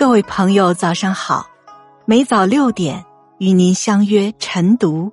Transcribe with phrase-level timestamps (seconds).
[0.00, 1.46] 各位朋友，早上好！
[2.06, 3.04] 每早六点
[3.36, 5.12] 与您相约晨读，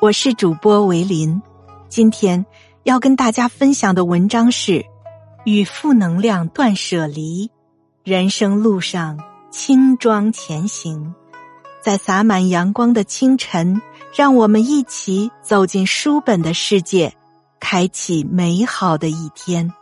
[0.00, 1.40] 我是主播维林。
[1.88, 2.44] 今天
[2.82, 4.72] 要跟大家分享的文章是
[5.44, 7.46] 《与负能量断舍离》，
[8.02, 9.20] 人生路上
[9.52, 11.14] 轻装前行。
[11.80, 13.80] 在洒满阳光的清晨，
[14.16, 17.14] 让我们一起走进书本的世界，
[17.60, 19.72] 开启美好的一天。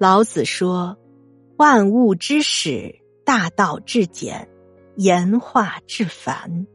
[0.00, 0.96] 老子说
[1.58, 4.48] ：“万物之始，大道至简，
[4.94, 6.68] 言化至繁。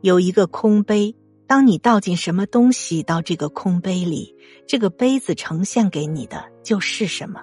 [0.00, 1.16] 有一个空杯，
[1.48, 4.32] 当你倒进什么东西到这个空杯里，
[4.64, 7.42] 这个杯子呈现给你的就是什么。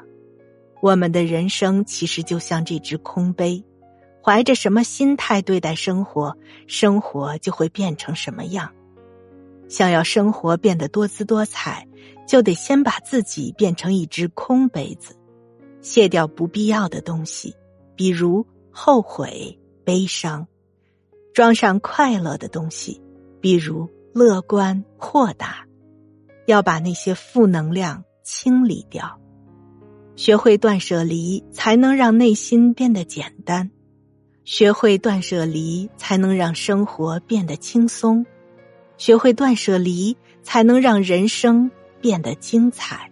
[0.81, 3.61] 我们的人生其实就像这只空杯，
[4.23, 8.71] 怀着什么心态对待生活，生活就会变成什么样。
[9.69, 11.87] 想要生活变得多姿多彩。”
[12.27, 15.15] 就得先把自己变成一只空杯子，
[15.81, 17.55] 卸掉不必要的东西，
[17.95, 20.45] 比如后悔、悲伤；
[21.33, 23.01] 装上快乐的东西，
[23.39, 25.65] 比如乐观、豁达。
[26.47, 29.21] 要把那些负能量清理掉，
[30.17, 33.69] 学会断舍离，才能让内心变得简单；
[34.43, 38.25] 学会断舍离，才能让生活变得轻松；
[38.97, 41.71] 学会断舍离，才能让人生。
[41.99, 43.09] 变得精彩。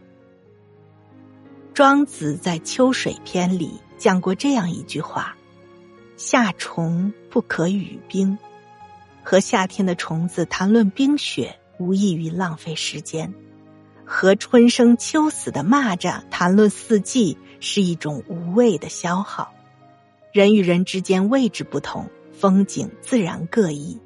[1.73, 5.36] 庄子在《秋水篇》里讲过这样一句话
[6.17, 8.38] ：“夏虫不可语冰。”
[9.25, 13.33] 和夏天的虫子谈论冰雪，无异于浪费时间；
[14.06, 19.52] 和春生秋死的蚂蚱谈论四季，是一种无谓的消耗。
[20.31, 24.00] 人与人之间位置不同，风景自然各异，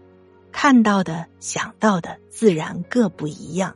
[0.51, 3.75] 看到的、想到的自然各不一样。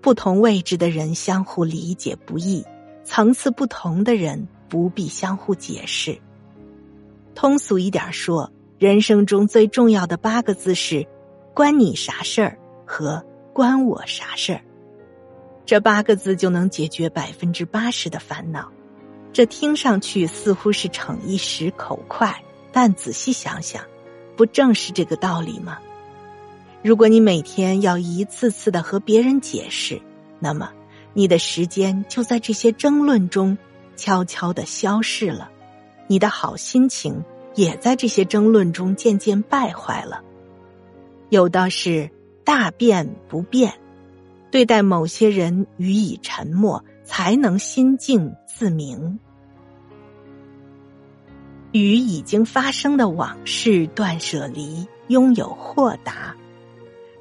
[0.00, 2.64] 不同位置的人相互理解不易，
[3.04, 6.18] 层次不同的人不必相互解释。
[7.34, 11.06] 通俗一点说，人生中最重要的八个字是
[11.54, 14.60] “关你啥事儿”和“关我啥事儿”。
[15.66, 18.72] 这八个字就能解决百分之八十的烦恼。
[19.32, 22.42] 这听上去似乎是逞一时口快，
[22.72, 23.84] 但仔细想想，
[24.38, 25.78] 不正是这个道理吗？
[26.80, 30.00] 如果你每天要一次次的和别人解释，
[30.38, 30.70] 那么
[31.12, 33.58] 你的时间就在这些争论中
[33.96, 35.50] 悄悄的消逝了，
[36.06, 37.24] 你的好心情
[37.56, 40.22] 也在这些争论中渐渐败坏了。
[41.30, 42.08] 有道是
[42.44, 43.74] 大变不变，
[44.52, 49.18] 对待某些人予以沉默，才能心静自明。
[51.72, 56.34] 与已经发生的往事断舍离，拥有豁达。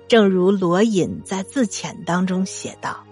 [0.07, 3.03] 正如罗隐在自遣当中写道：“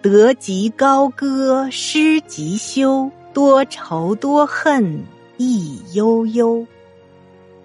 [0.00, 5.04] 得即高歌，失即休，多愁多恨
[5.36, 6.66] 亦悠悠。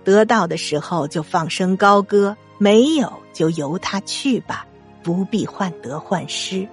[0.04, 4.68] 得到的时候就放声高歌，没有就由他去吧，
[5.02, 6.68] 不必患得患失。”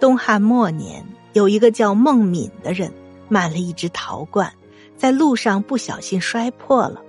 [0.00, 1.04] 东汉末年，
[1.34, 2.90] 有一个叫孟敏的人，
[3.28, 4.52] 买了一只陶罐，
[4.96, 7.02] 在路上不小心摔破了。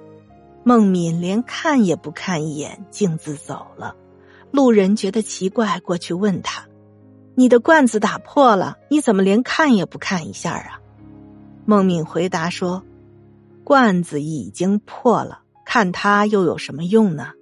[0.63, 3.95] 孟敏连看也不看一眼，径自走了。
[4.51, 6.65] 路人觉得奇怪，过去问他
[7.35, 10.81] ：“你的罐子打破了，你怎么连看也不看一下啊？”
[11.65, 12.83] 孟敏回答说
[13.63, 17.33] ：“罐子已经破了，看它又有什么用呢？”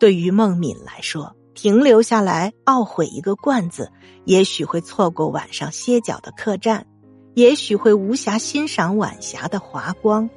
[0.00, 3.92] 对于孟敏来说，停留下来懊悔一个罐子，
[4.24, 6.86] 也许会错过晚上歇脚的客栈，
[7.40, 10.28] 也许会无暇欣赏晚霞的华光。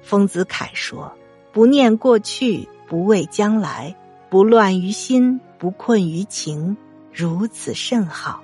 [0.00, 1.12] 丰子恺说
[1.52, 3.94] ：“不念过去，不畏将来，
[4.30, 6.78] 不乱于心，不困于情，
[7.12, 8.42] 如此甚好。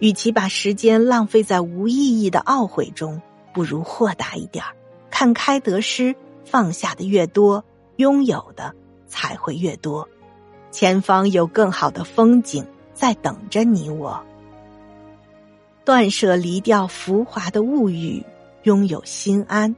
[0.00, 3.22] 与其把时间浪费在无意义的懊悔中，
[3.54, 4.64] 不如豁达一点
[5.10, 7.64] 看开得失，放下的越多，
[7.94, 8.74] 拥有的
[9.06, 10.08] 才会越多。
[10.72, 14.20] 前方有更好的风景在等着你我。
[15.88, 18.22] 断舍离掉浮华的物欲，
[18.64, 19.74] 拥有心安。”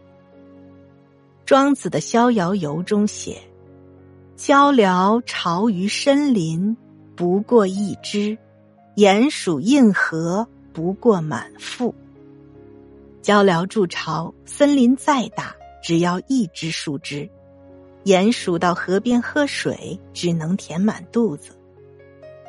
[1.47, 3.41] 庄子的《逍遥游》中写
[4.37, 6.77] ：“鹪鹩巢于深林，
[7.15, 8.37] 不过一枝；
[8.97, 11.95] 鼹鼠印河，不过满腹。”
[13.23, 17.31] 鹪鹩筑巢，森林再大，只要一枝树枝；
[18.03, 21.53] 鼹鼠到河边喝水，只能填满肚子。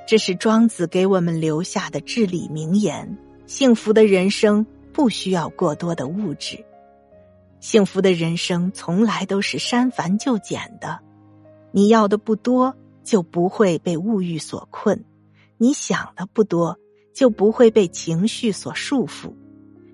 [0.08, 3.16] 这是庄子给我们留下的至理名言。
[3.52, 6.64] 幸福的人生不需要过多的物质。
[7.60, 11.02] 幸福的人生从来都是删繁就简的，
[11.74, 15.00] 你要的不多，就不会被物欲所困；
[15.58, 16.80] 你想的不多，
[17.14, 19.34] 就不会被情绪所束缚；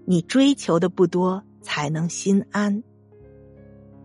[0.06, 2.84] 你追求的不多，才能心安。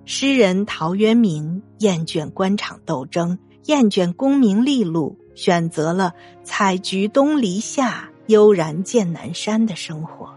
[0.07, 10.31] 诗人陶渊明厌倦官场斗争，厌倦功名利禄，选择了采菊东篱下，悠然见南山的生活。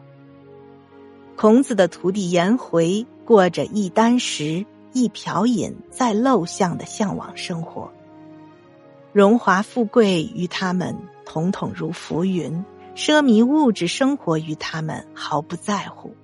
[1.35, 7.91] 孔子的徒弟颜回过着一箪食、一瓢饮、再陋巷的向往生活。
[9.13, 12.63] 荣华富贵与他们统统如浮云，
[12.95, 16.15] 奢靡物质生活与他们毫不在乎。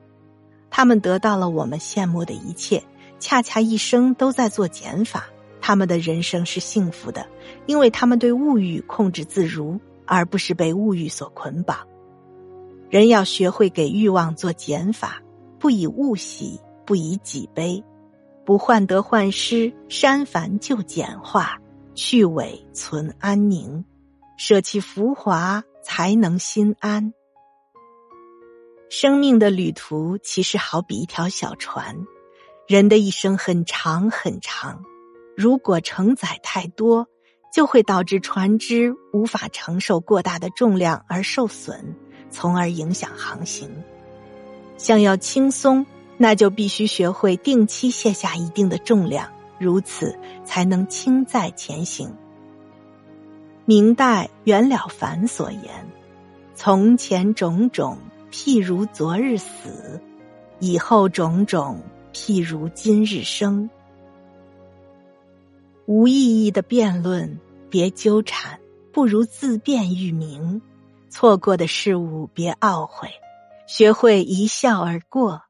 [0.70, 2.84] 他们得到了我们羡慕的一切。
[3.20, 5.26] 恰恰一生都在做减法，
[5.62, 7.28] 他们的人生是幸福的，
[7.68, 9.80] 因为他们对物欲控制自如，
[10.14, 11.88] 而不是被物欲所捆绑。
[12.90, 15.22] 人要学会给欲望做减法，
[15.58, 17.82] 不以物喜，不以己悲，
[18.44, 21.58] 不患得患失，删繁就简化，
[21.96, 23.86] 去伪存安宁，
[24.36, 27.14] 舍弃浮华，才能心安。
[28.90, 31.96] 生命的旅途其实好比一条小船。
[32.68, 34.84] 人的一生很长很长，
[35.38, 37.08] 如果承载太多，
[37.52, 41.96] 就会导致船只无法承受过大的重量而受损，
[42.30, 43.70] 从而影响航行。
[44.78, 45.86] 想要轻松，
[46.18, 52.16] 那就必须学会定期卸下一定的重量，如此才能轻载前行。
[53.66, 55.88] 明代袁了凡所言
[56.56, 57.98] ：“从前种种，
[58.32, 60.00] 譬如昨日死；
[60.60, 61.84] 以后种种。”
[62.14, 63.70] 譬如今日生，
[65.86, 67.40] 无意义的辩论，
[67.70, 68.60] 别纠缠，
[68.92, 70.62] 不如自辩欲明。
[71.10, 73.10] 错过的事物，别懊悔，
[73.68, 75.42] 学会一笑而过。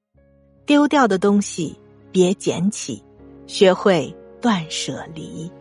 [0.65, 1.77] 丢掉的东西，
[2.11, 3.03] 别捡起，
[3.45, 5.51] 学会断舍离。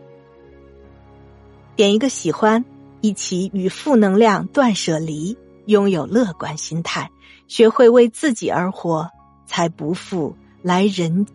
[1.75, 2.63] 点一个喜欢，
[3.01, 7.11] 一起与负能量断舍离，拥有乐观心态，
[7.47, 9.09] 学会为自己而活，
[9.45, 10.35] 才不负。
[10.63, 11.25] 来人。